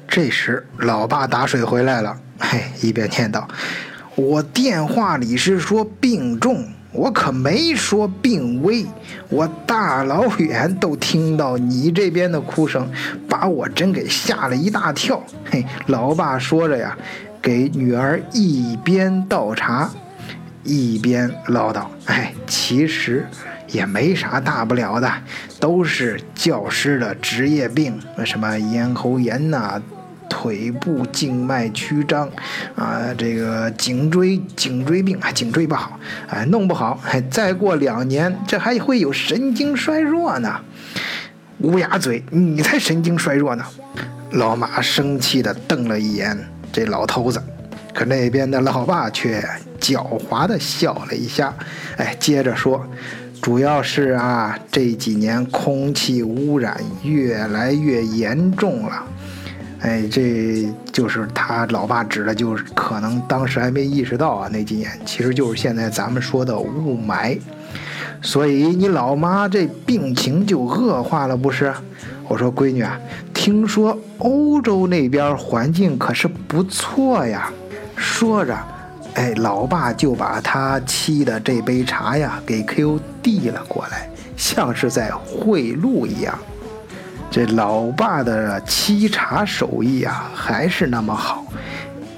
[0.09, 3.45] 这时，老爸打水回来了，嘿，一边念叨
[4.17, 8.87] ：“我电话里是说病重，我可没说病危。
[9.29, 12.91] 我大老远都听到你这边的哭声，
[13.29, 16.97] 把我真给吓了一大跳。”嘿，老爸说着呀，
[17.41, 19.91] 给女儿一边倒茶，
[20.65, 23.27] 一边唠叨：“哎，其实……”
[23.73, 25.09] 也没啥大不了的，
[25.61, 29.81] 都是教师的职业病，什么咽喉炎呐、
[30.31, 32.27] 腿部静脉曲张
[32.75, 40.61] 啊，这个颈椎颈椎病啊，颈椎不好，哎，弄不好，哎，再过两年，这还会有神经衰弱呢。
[41.59, 43.65] 乌鸦嘴，你才神经衰弱呢！
[44.31, 46.39] 老马生气地瞪了一眼
[46.73, 47.43] 这老头子，
[47.93, 49.45] 可那边的老爸却
[49.79, 51.53] 狡猾地笑了一下，
[51.99, 52.87] 哎，接着说。
[53.43, 59.03] 主要是啊，这几年空气污染越来越严重了，
[59.83, 67.39] 哎，这就是他老爸指的，就是可能当时还没意识到啊，那几年其实就是现在咱们说的雾霾，
[68.21, 71.73] 所以你老妈这病情就恶化了，不是？
[72.29, 73.01] 我说闺女啊，
[73.33, 77.51] 听说欧洲那边环境可是不错呀，
[77.97, 78.57] 说着。
[79.15, 86.39] 哎，老爸就把他沏的这杯茶呀给 Q 递了过来，像是在贿赂一样。
[87.31, 91.45] 这老爸的沏茶手艺啊还是那么好，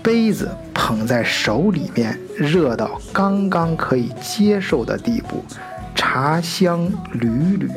[0.02, 5.44] 杯子捧在手里面，热到刚刚可以接受的地步，
[5.94, 7.70] 茶香缕缕，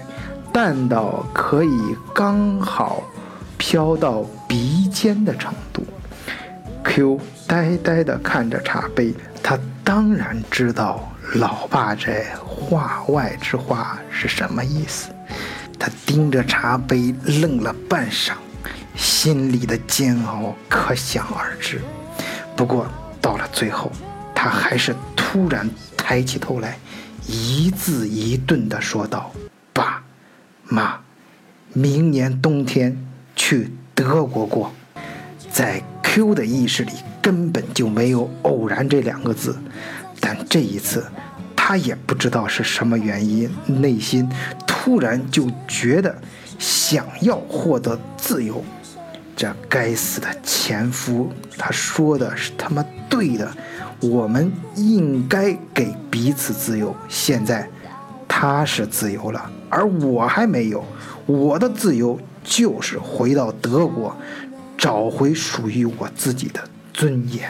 [0.54, 1.80] 淡到可以
[2.13, 3.04] 刚好
[3.58, 5.84] 飘到鼻尖的程度。
[6.84, 7.19] Q。
[7.48, 15.14] 呆呆地看着茶杯，他当然知道老爸这话外之话是什么意思。
[15.79, 18.33] 他盯着茶杯愣了半晌，
[18.95, 21.81] 心里的煎熬可想而知。
[22.55, 22.88] 不过
[23.21, 23.91] 到了最后，
[24.33, 26.77] 他还是突然抬起头来，
[27.27, 29.31] 一字一顿地说道
[29.73, 30.03] ：“爸
[30.63, 30.99] 妈，
[31.73, 32.97] 明年冬天
[33.35, 34.71] 去德国过。”
[35.51, 39.57] 在 Q 的意识里根本就没有“偶然”这两个字，
[40.19, 41.05] 但这一次，
[41.55, 44.29] 他也不知道是什么原因，内心
[44.86, 46.15] 突然就觉得
[46.60, 48.63] 想要获得自由。
[49.36, 53.52] 这该死的前夫，他说的是他妈对的，
[54.00, 56.95] 我们应该给彼此自由。
[57.10, 57.67] 现在
[58.28, 60.86] 他是自由了，而我还没有。
[61.26, 64.15] 我的自由就是回到德国。
[64.78, 66.62] 找回属于我自己的
[66.93, 67.50] 尊严。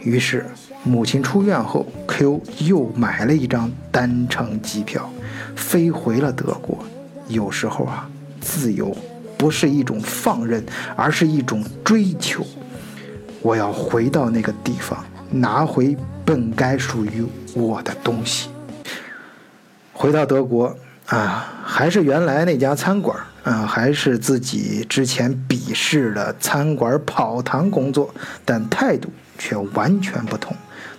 [0.00, 0.46] 于是，
[0.82, 5.08] 母亲出院后，Q 又买了一张单程机票，
[5.56, 6.78] 飞回了德国。
[7.26, 8.08] 有时候啊，
[8.40, 8.96] 自由
[9.36, 10.64] 不是一种放任，
[10.94, 12.46] 而是一种追求。
[13.42, 18.48] 我要回到那个地方，拿回本该属于我的东西。
[19.92, 23.18] 回到德国啊，还是原来那家餐馆。
[23.48, 28.12] 嗯，还是自己之前鄙视的餐馆跑堂工作，
[28.44, 30.56] 但态度却完全不同。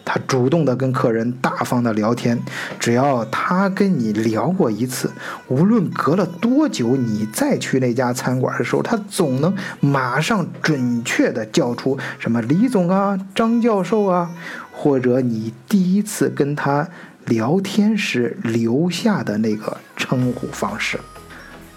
[0.09, 2.39] 他主动的跟客人大方的聊天，
[2.79, 5.11] 只要他跟你聊过一次，
[5.49, 14.31] 无论隔了多久，你再去那家餐馆的时候，他总能马上准确的叫出什么李总啊、张教授啊，
[14.71, 16.87] 或者你第一次跟他
[17.25, 20.97] 聊天时留下的那个称呼方式。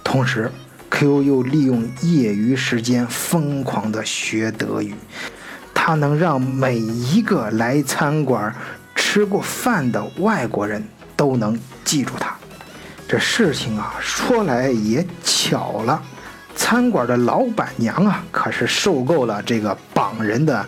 [0.05, 0.49] 同时
[0.88, 4.95] ，Q 又利用业余时间疯狂地学德语，
[5.83, 8.55] 他能让每一个来餐馆
[8.95, 12.37] 吃过饭的外国人都能记住他。
[13.09, 16.03] 这事情啊，说来也巧了，
[16.55, 20.64] 餐馆的老板娘啊，可是受够了这个绑人的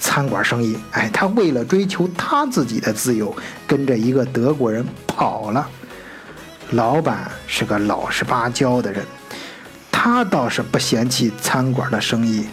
[0.00, 0.76] 餐馆生意。
[0.90, 3.32] 哎，她为了追求她自己的自由，
[3.68, 5.68] 跟着一个德国人跑了。
[6.72, 9.04] 老板是个老实巴交的人，
[9.92, 12.48] 他倒是不嫌弃餐馆的生意，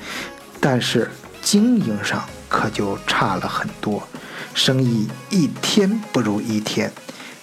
[0.62, 1.10] 但是
[1.44, 4.08] 经营上可就差了很多，
[4.54, 6.92] 生意一天不如一天。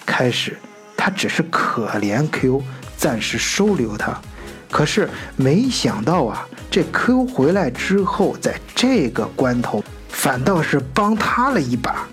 [0.05, 0.57] 开始
[0.97, 2.61] 他只是可怜 Q，
[2.97, 4.19] 暂时收留他，
[4.69, 12.07] 可是没想到啊，这 Q 回来之后，在这个关头反倒是帮他了一把。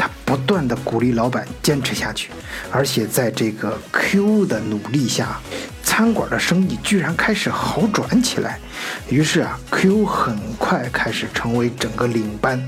[0.00, 2.30] 他不断的鼓励老板坚持下去，
[2.72, 5.38] 而且在这个 Q 的努力下，
[5.82, 8.58] 餐馆的生意居然开始好转起来。
[9.10, 12.58] 于是啊，Q 很快开始成为整个领班，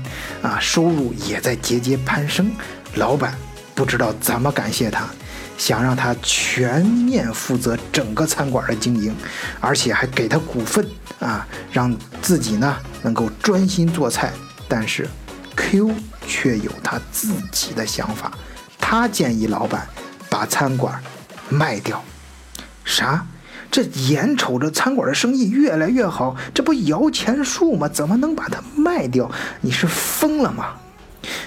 [0.43, 2.51] 啊，收入也在节节攀升。
[2.93, 3.35] 老板
[3.73, 5.07] 不知道怎么感谢他，
[5.57, 9.15] 想让他全面负责整个餐馆的经营，
[9.59, 11.91] 而且还给他股份啊，让
[12.21, 14.31] 自己呢能够专心做菜。
[14.67, 15.09] 但是
[15.55, 15.93] Q。
[16.25, 18.31] 却有他自己的想法，
[18.79, 19.85] 他建议老板
[20.29, 20.97] 把餐馆
[21.49, 22.01] 卖掉。
[22.85, 23.25] 啥？
[23.69, 27.89] 这眼瞅着餐馆的生意越来越好，这不摇钱树吗？
[27.89, 29.29] 怎么能把它卖掉？
[29.59, 30.75] 你是疯了吗？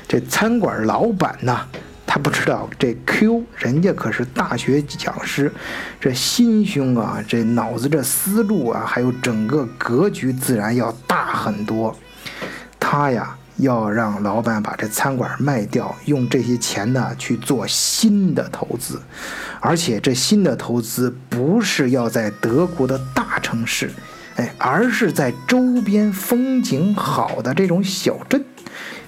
[0.06, 1.58] 这餐馆老板呢？
[2.06, 5.50] 他不知道这 Q 人家可是大学讲师，
[5.98, 11.96] 这心胸啊，这脑子这思路啊，还有整个格局，自然要大很多。
[12.78, 13.34] 他呀。
[13.56, 19.00] 要让老板把这餐馆卖掉，用这些钱呢去做新的投资，
[19.60, 23.90] 而且这新的投资不是要在德国的大城市，
[24.36, 28.44] 哎，而是在周边风景好的这种小镇，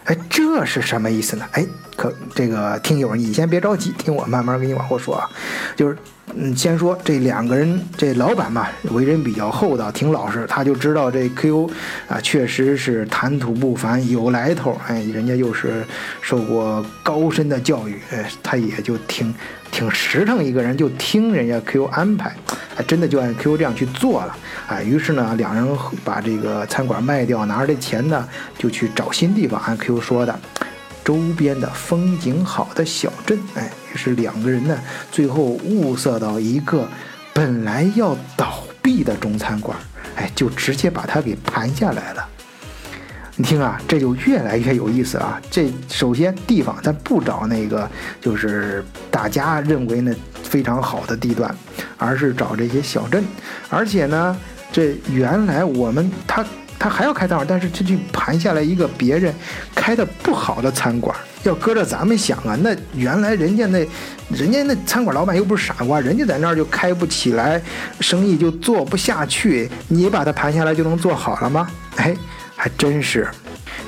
[0.05, 1.45] 哎，这是什么意思呢？
[1.53, 5.29] 哎，可这个听友你先别着急，听我慢慢给你往后说啊，
[5.77, 5.97] 就是。
[6.35, 11.71] 嗯，先说这两个人，这老板嘛，为人比较厚道，挺老实，他就知道这 Q
[12.09, 14.79] 啊，确实是谈吐不凡，有来头。
[14.87, 15.85] 哎，人家又是
[16.21, 19.35] 受过高深的教育，哎，他也就挺
[19.71, 22.35] 挺实诚一个人，就听人家 Q 安排，
[22.77, 24.37] 还真的就按 Q 这样去做了。
[24.69, 25.67] 哎，于是呢，两人
[26.05, 29.61] 把这个餐馆卖掉，拿着这钱呢，就去找新地方。
[29.63, 30.39] 按 Q 说的。
[31.09, 34.79] 周边的风景好的小镇，哎，于是两个人呢，
[35.11, 36.87] 最后物色到一个
[37.33, 39.75] 本来要倒闭的中餐馆，
[40.17, 42.29] 哎，就直接把它给盘下来了。
[43.37, 45.41] 你听啊，这就越来越有意思啊！
[45.51, 47.91] 这首先地方，咱不找那个
[48.21, 51.57] 就是大家认为呢非常好的地段，
[51.97, 53.25] 而是找这些小镇，
[53.71, 54.37] 而且呢，
[54.71, 56.45] 这原来我们他。
[56.79, 59.35] 他还要开餐馆，但是他去盘下来一个别人
[59.75, 61.17] 开的不好的餐馆。
[61.45, 63.87] 要搁着咱们想啊，那原来人家那，
[64.29, 67.63] 人家那餐馆老板又不是傻瓜，人家在那儿就开不起来，
[68.01, 71.69] 生意就做不下去，你把它盘下来就能做好了吗？
[71.97, 72.15] 哎，
[72.57, 73.29] 还真是，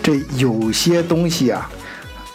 [0.02, 1.68] 这有些东西啊，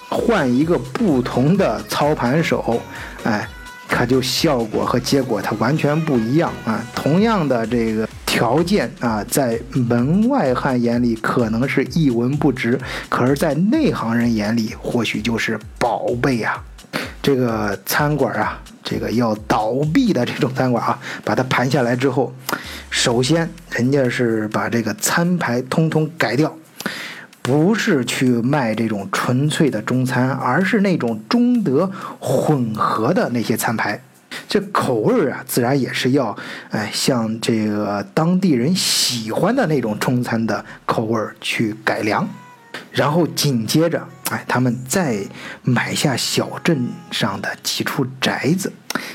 [0.10, 2.82] 换一个不同的操盘手，
[3.24, 3.48] 哎，
[3.88, 6.86] 它就效果和结果它完全不一样啊。
[6.94, 8.08] 同样的这个。
[8.36, 12.78] 条件啊，在门外汉眼里可能是一文不值，
[13.08, 16.62] 可是，在内行人眼里或许就是宝贝啊。
[17.24, 22.34] 这个餐馆啊，这个要倒闭的这种餐馆啊，把它盘下来之后，
[22.90, 26.54] 首先人家是把这个餐牌通通改掉，
[27.42, 34.02] 不是去卖这种纯粹的中餐，而是那种中德混合的那些餐牌。
[34.48, 36.36] 这口味啊，自然也是要，
[36.70, 42.28] 哎，像这个当地人喜欢的那种中餐的口味去改良，
[42.92, 45.20] 然后紧接着，哎，他们再
[45.64, 48.72] 买下小镇上的几处宅子，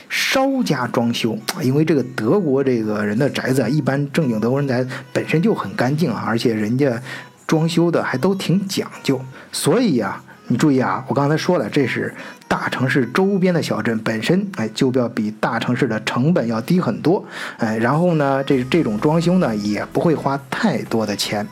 [0.09, 7.01] 稍加装修，因为这个德国这个人的宅子啊，一般正经德国人宅本身就很干净啊，而且人家
[7.47, 9.21] 装修的还都挺讲究，
[9.53, 10.23] 所以呀。
[10.53, 12.13] 你注意啊，我刚才说了，这是
[12.51, 17.25] 大城市周边的小镇，本身哎就要比大城市的成本要低很多，
[17.59, 21.47] 哎，然后呢，这这种装修呢也不会花太多的钱，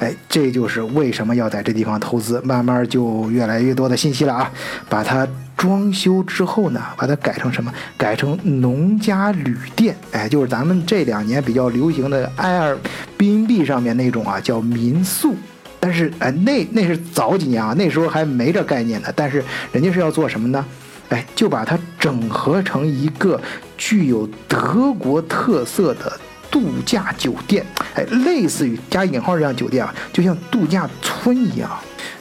[0.00, 2.40] 哎，这就是为什么要在这地方投资。
[2.40, 4.50] 慢慢就越来越多的信息了啊，
[4.88, 5.26] 把它
[5.56, 7.72] 装修之后呢，把它改成什么？
[7.96, 15.36] 改成农家旅店，哎，就是咱们这两年比较流行的 Airbnb 上面那种啊，叫民宿。
[15.84, 19.08] 但是，哎，那那是早几年啊，那时候还没这概念呢。
[19.16, 20.64] 但是人家是要做什么呢？
[21.08, 23.40] 哎，就把它整合成一个
[23.76, 26.12] 具有德国特色的
[26.48, 31.68] 度假酒店，哎，类似于加引号这样酒店啊，就像度假村一样。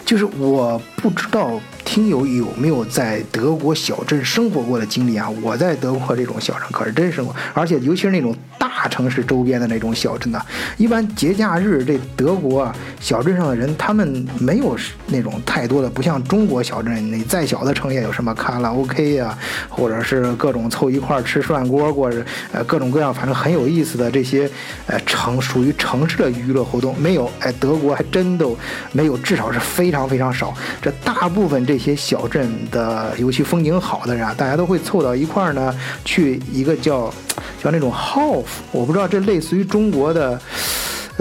[0.05, 5.29] 就是我不知道听友有没有在德国小镇生活过的经历啊？
[5.41, 8.35] 我在德国这种小镇可是真生活，而且尤其是那种。
[8.57, 10.41] 大城市周边的那种小镇呢，
[10.77, 14.75] 一般节假日这德国啊小镇上的人，他们没有
[15.07, 19.37] 那种太多的，不像中国小镇，你再小的城也有什么卡拉 OK 呀，
[19.67, 24.49] 或者是各种凑一块吃涮锅，或者呃各种各样，反正很有意思的这些
[24.87, 28.57] 呃城属于城市的娱乐活动没有，哎，德国还真都
[28.93, 30.53] 没有，至少是非非常非常少。
[30.81, 35.75] 这大部分这些小镇的，尤其风景好的人啊，大家都会凑到一块儿呢，
[36.05, 37.13] 去一个叫。
[37.61, 40.39] 叫那种 hof，我不知道这类似于中国的，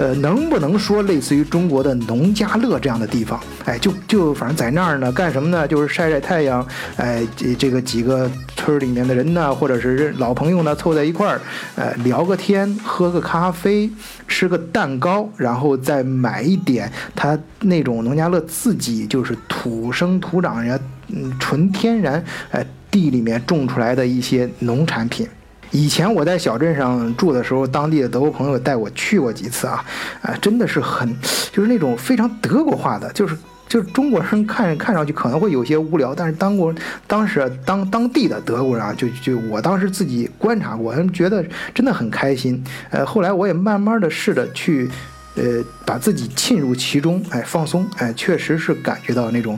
[0.01, 3.39] 呃，能不能说类似于中国的农家乐这样的地方？
[3.65, 5.67] 哎，就就反正在那儿呢，干什么呢？
[5.67, 6.65] 就是晒晒太阳，
[6.97, 11.39] 哎，这这个几个村里面的人呢，或者是老朋友呢，凑在一块儿，
[11.75, 13.87] 呃，聊个天，喝个咖啡，
[14.27, 25.27] 吃个蛋糕，然后再买一点他那种农家乐自己就是土生土长人家，嗯，纯天然，哎，地里面种出来的一些农产品。
[25.71, 29.83] 以前我在小镇上住的时候，当地的德国朋友带我去过几次啊，
[30.21, 31.15] 啊，真的是很，
[31.51, 36.73] 就是那种非常德国化的，就是就是中国人看看上去可能会有些无聊，但是当过
[37.07, 41.43] 当时当当地的德国人啊，就就我当时自己观察过，觉得
[41.73, 42.61] 真的很开心。
[42.89, 44.89] 呃，后来我也慢慢的试着去。
[45.35, 49.57] 呃，把自己浸入其中，哎，放松，哎，确实是感觉到那种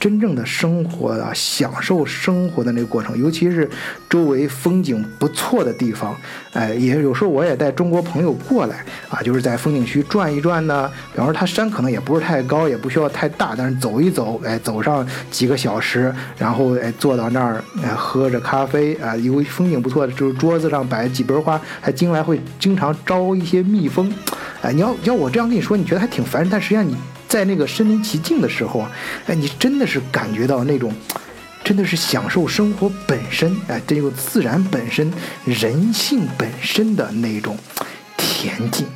[0.00, 3.70] 真正的生活啊，享受生活的那个过程，尤其是
[4.10, 6.16] 周围风景不错的地方，
[6.52, 10.90] 哎，也有时候我也带中国朋友过来啊，就是在风景区转一转呢。
[11.12, 24.12] 比方说，它山可能也不是太高，也不需要太大，但是走一走，哎，走上几个小时，然后哎，坐到那儿，哎，喝着咖啡啊，由于风景不错的，就是桌子上摆几盆花，还经来会经常招一些蜜蜂。
[24.62, 26.96] 哎，你要要我这样跟你说，你觉得还挺烦人，但实际上你
[27.28, 28.90] 在那个身临其境的时候啊，
[29.26, 30.94] 哎，你真的是感觉到那种，
[31.64, 35.12] 真的是享受生活本身，哎，这个自然本身、
[35.44, 37.58] 人性本身的那种
[38.16, 38.86] 恬静，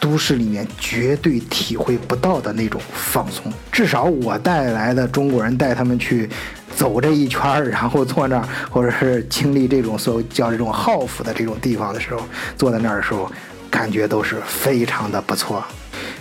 [0.00, 3.52] 都市里面绝对体会不到的那种放松。
[3.70, 6.26] 至少我带来的中国人带他们去
[6.74, 12.22] 走这一圈儿，然后坐那儿，或者是经历这种所谓叫这种浩府的这种地方的时候，
[12.56, 13.30] 坐在那儿的时候。
[13.74, 15.64] 感觉都是非常的不错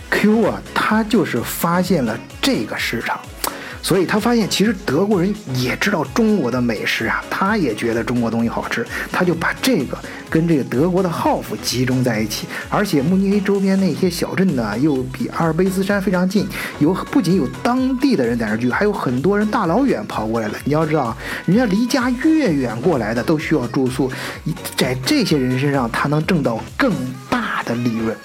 [0.09, 3.19] ，Q 啊，他就是发现了这个市场，
[3.79, 9.95] 所以他发现其实德国人也知道中国的美食啊，他也觉得中国东西好吃，他就把这个
[10.31, 16.47] 跟这个德国的好夫集中在一起，而且慕尼黑周边那些小镇呢，又比阿尔卑斯山非常近，
[16.79, 20.55] 有不仅有当地的人在那聚，还有很多人大老远跑过来了。
[20.65, 24.11] 你要知道，人家离家越远过来的都需要住宿，
[24.75, 26.91] 在这些人身上，他能挣到更。
[27.65, 28.15] 的利润，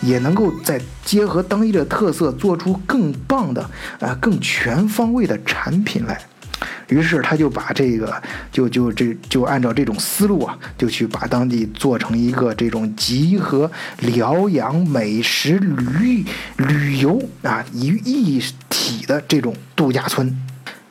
[0.00, 3.62] 也能够在结合当地的特色，做出更棒的
[4.00, 6.20] 啊、更全方位的产品来。
[6.88, 8.22] 于是他就把这个，
[8.52, 13.70] 就就这就按照这种思路啊，就去把当地做成一个这种集合
[14.00, 16.24] 疗养、美食、旅
[16.56, 20.38] 旅游啊于一体的这种度假村。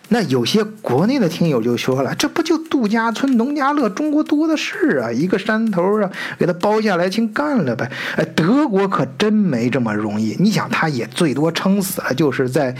[0.09, 7.89] 那有些国内的听友就说了，这不就度假村、农家乐，中国多的是啊，一个山头啊，给他包下来，请干了呗。
[8.17, 10.35] 哎，德国可真没这么容易。
[10.39, 12.75] 你想，他也最多撑死了，就是在，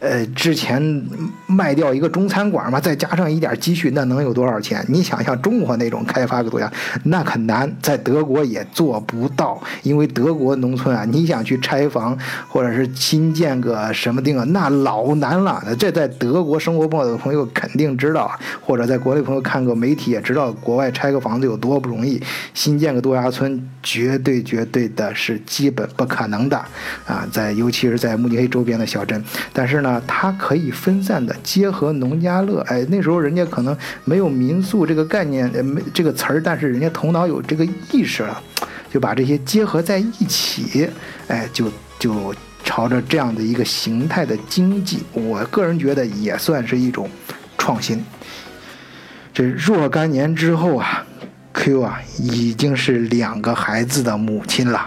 [0.00, 0.80] 呃，之前
[1.46, 4.82] 卖掉一个中餐馆嘛，再加上一点积蓄，那能有多少钱？
[4.88, 6.72] 你想想中国那种开发个度假，
[7.02, 12.16] 那可难，在德国也做不到，因为德国农村啊，你想去拆房
[12.48, 15.62] 或者是新建个什么地方，那老难了。
[15.78, 16.77] 这在德国生。
[16.86, 22.22] 过的朋友肯定知道，或者在国内朋友看个媒体也知道，国外拆个房子有多不容易，
[22.52, 26.56] 新建个度假村绝对绝对的是基本不可能的
[27.06, 27.26] 啊！
[27.32, 32.60] 在尤其是在慕尼黑周边的小镇，但是呢，它可以分散的结合农家乐。
[32.68, 38.42] 哎，那时候人家可能没有民宿这个概念，没这个词儿，但是人家头脑有这个意识了，
[38.92, 40.88] 就把这些结合在一起，
[41.28, 41.66] 哎，就
[41.98, 42.34] 就。
[42.68, 47.08] 朝着这样的一个形态的经济，我个人觉得也算是一种
[47.56, 48.04] 创新。
[49.32, 51.02] 这若干年之后啊
[51.54, 54.86] ，Q 啊已经是两个孩子的母亲了。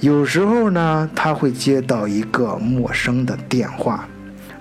[0.00, 4.06] 有时候呢，他会接到一个陌生的电话，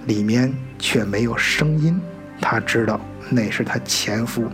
[0.06, 2.00] 里面却没有声音。
[2.40, 2.98] 他知道
[3.30, 4.50] 那是他前夫，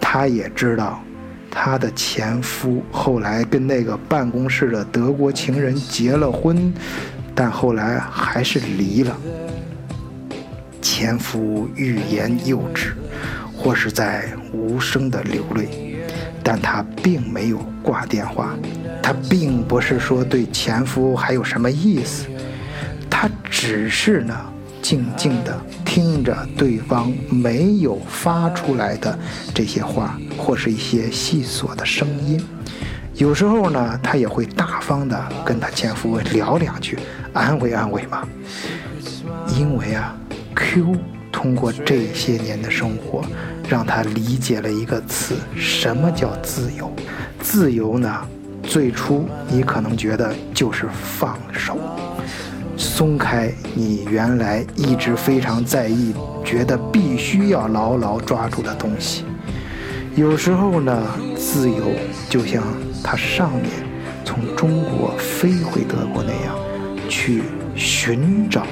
[0.00, 1.02] 他也知道。
[1.54, 6.74] 她的前夫后来跟那个办公室的德国情人结了婚，
[7.34, 9.16] 但后来还是离了。
[10.82, 12.94] 前夫欲言又止，
[13.56, 15.96] 或是在无声的流泪，
[16.42, 18.54] 但他并没有挂电话。
[19.02, 22.26] 他并不是说对前夫还有什么意思，
[23.08, 24.34] 他只是呢。
[24.84, 29.18] 静静地听着对方没有发出来的
[29.54, 32.38] 这些话，或是一些细琐的声音。
[33.14, 36.98] 有时候呢，他也会大方地跟他前夫聊两句，
[37.32, 38.28] 安慰安慰嘛。
[39.56, 40.14] 因为啊
[40.54, 40.94] ，Q
[41.32, 43.24] 通过这些年的生活，
[43.66, 46.94] 让他理解了一个词：什么叫自由？
[47.40, 48.20] 自由呢？
[48.62, 51.78] 最初你可能觉得就是放手。
[52.76, 56.12] 松开你原来一直非常在意、
[56.44, 59.24] 觉得必须要牢牢抓住的东西。
[60.16, 61.02] 有时候呢，
[61.36, 61.92] 自由
[62.28, 62.62] 就像
[63.02, 63.70] 他上面
[64.24, 66.54] 从中国飞回德国那样，
[67.08, 67.42] 去
[67.74, 68.66] 寻找、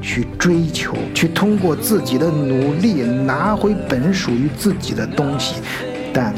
[0.00, 5.56] 去追求、去通过自己的努力拿回本属于自己的东西。
[6.12, 6.34] 但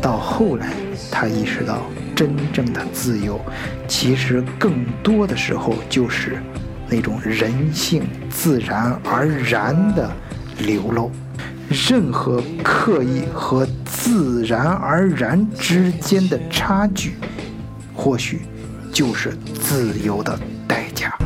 [0.00, 0.72] 到后来，
[1.10, 1.82] 他意识到。
[2.18, 3.40] 真正的自由，
[3.86, 6.42] 其实更多的时候就是
[6.90, 10.10] 那种人性自然而然的
[10.58, 11.12] 流露。
[11.86, 17.12] 任何刻意和自然而然之间的差距，
[17.94, 18.40] 或许
[18.92, 21.16] 就是自由的代价。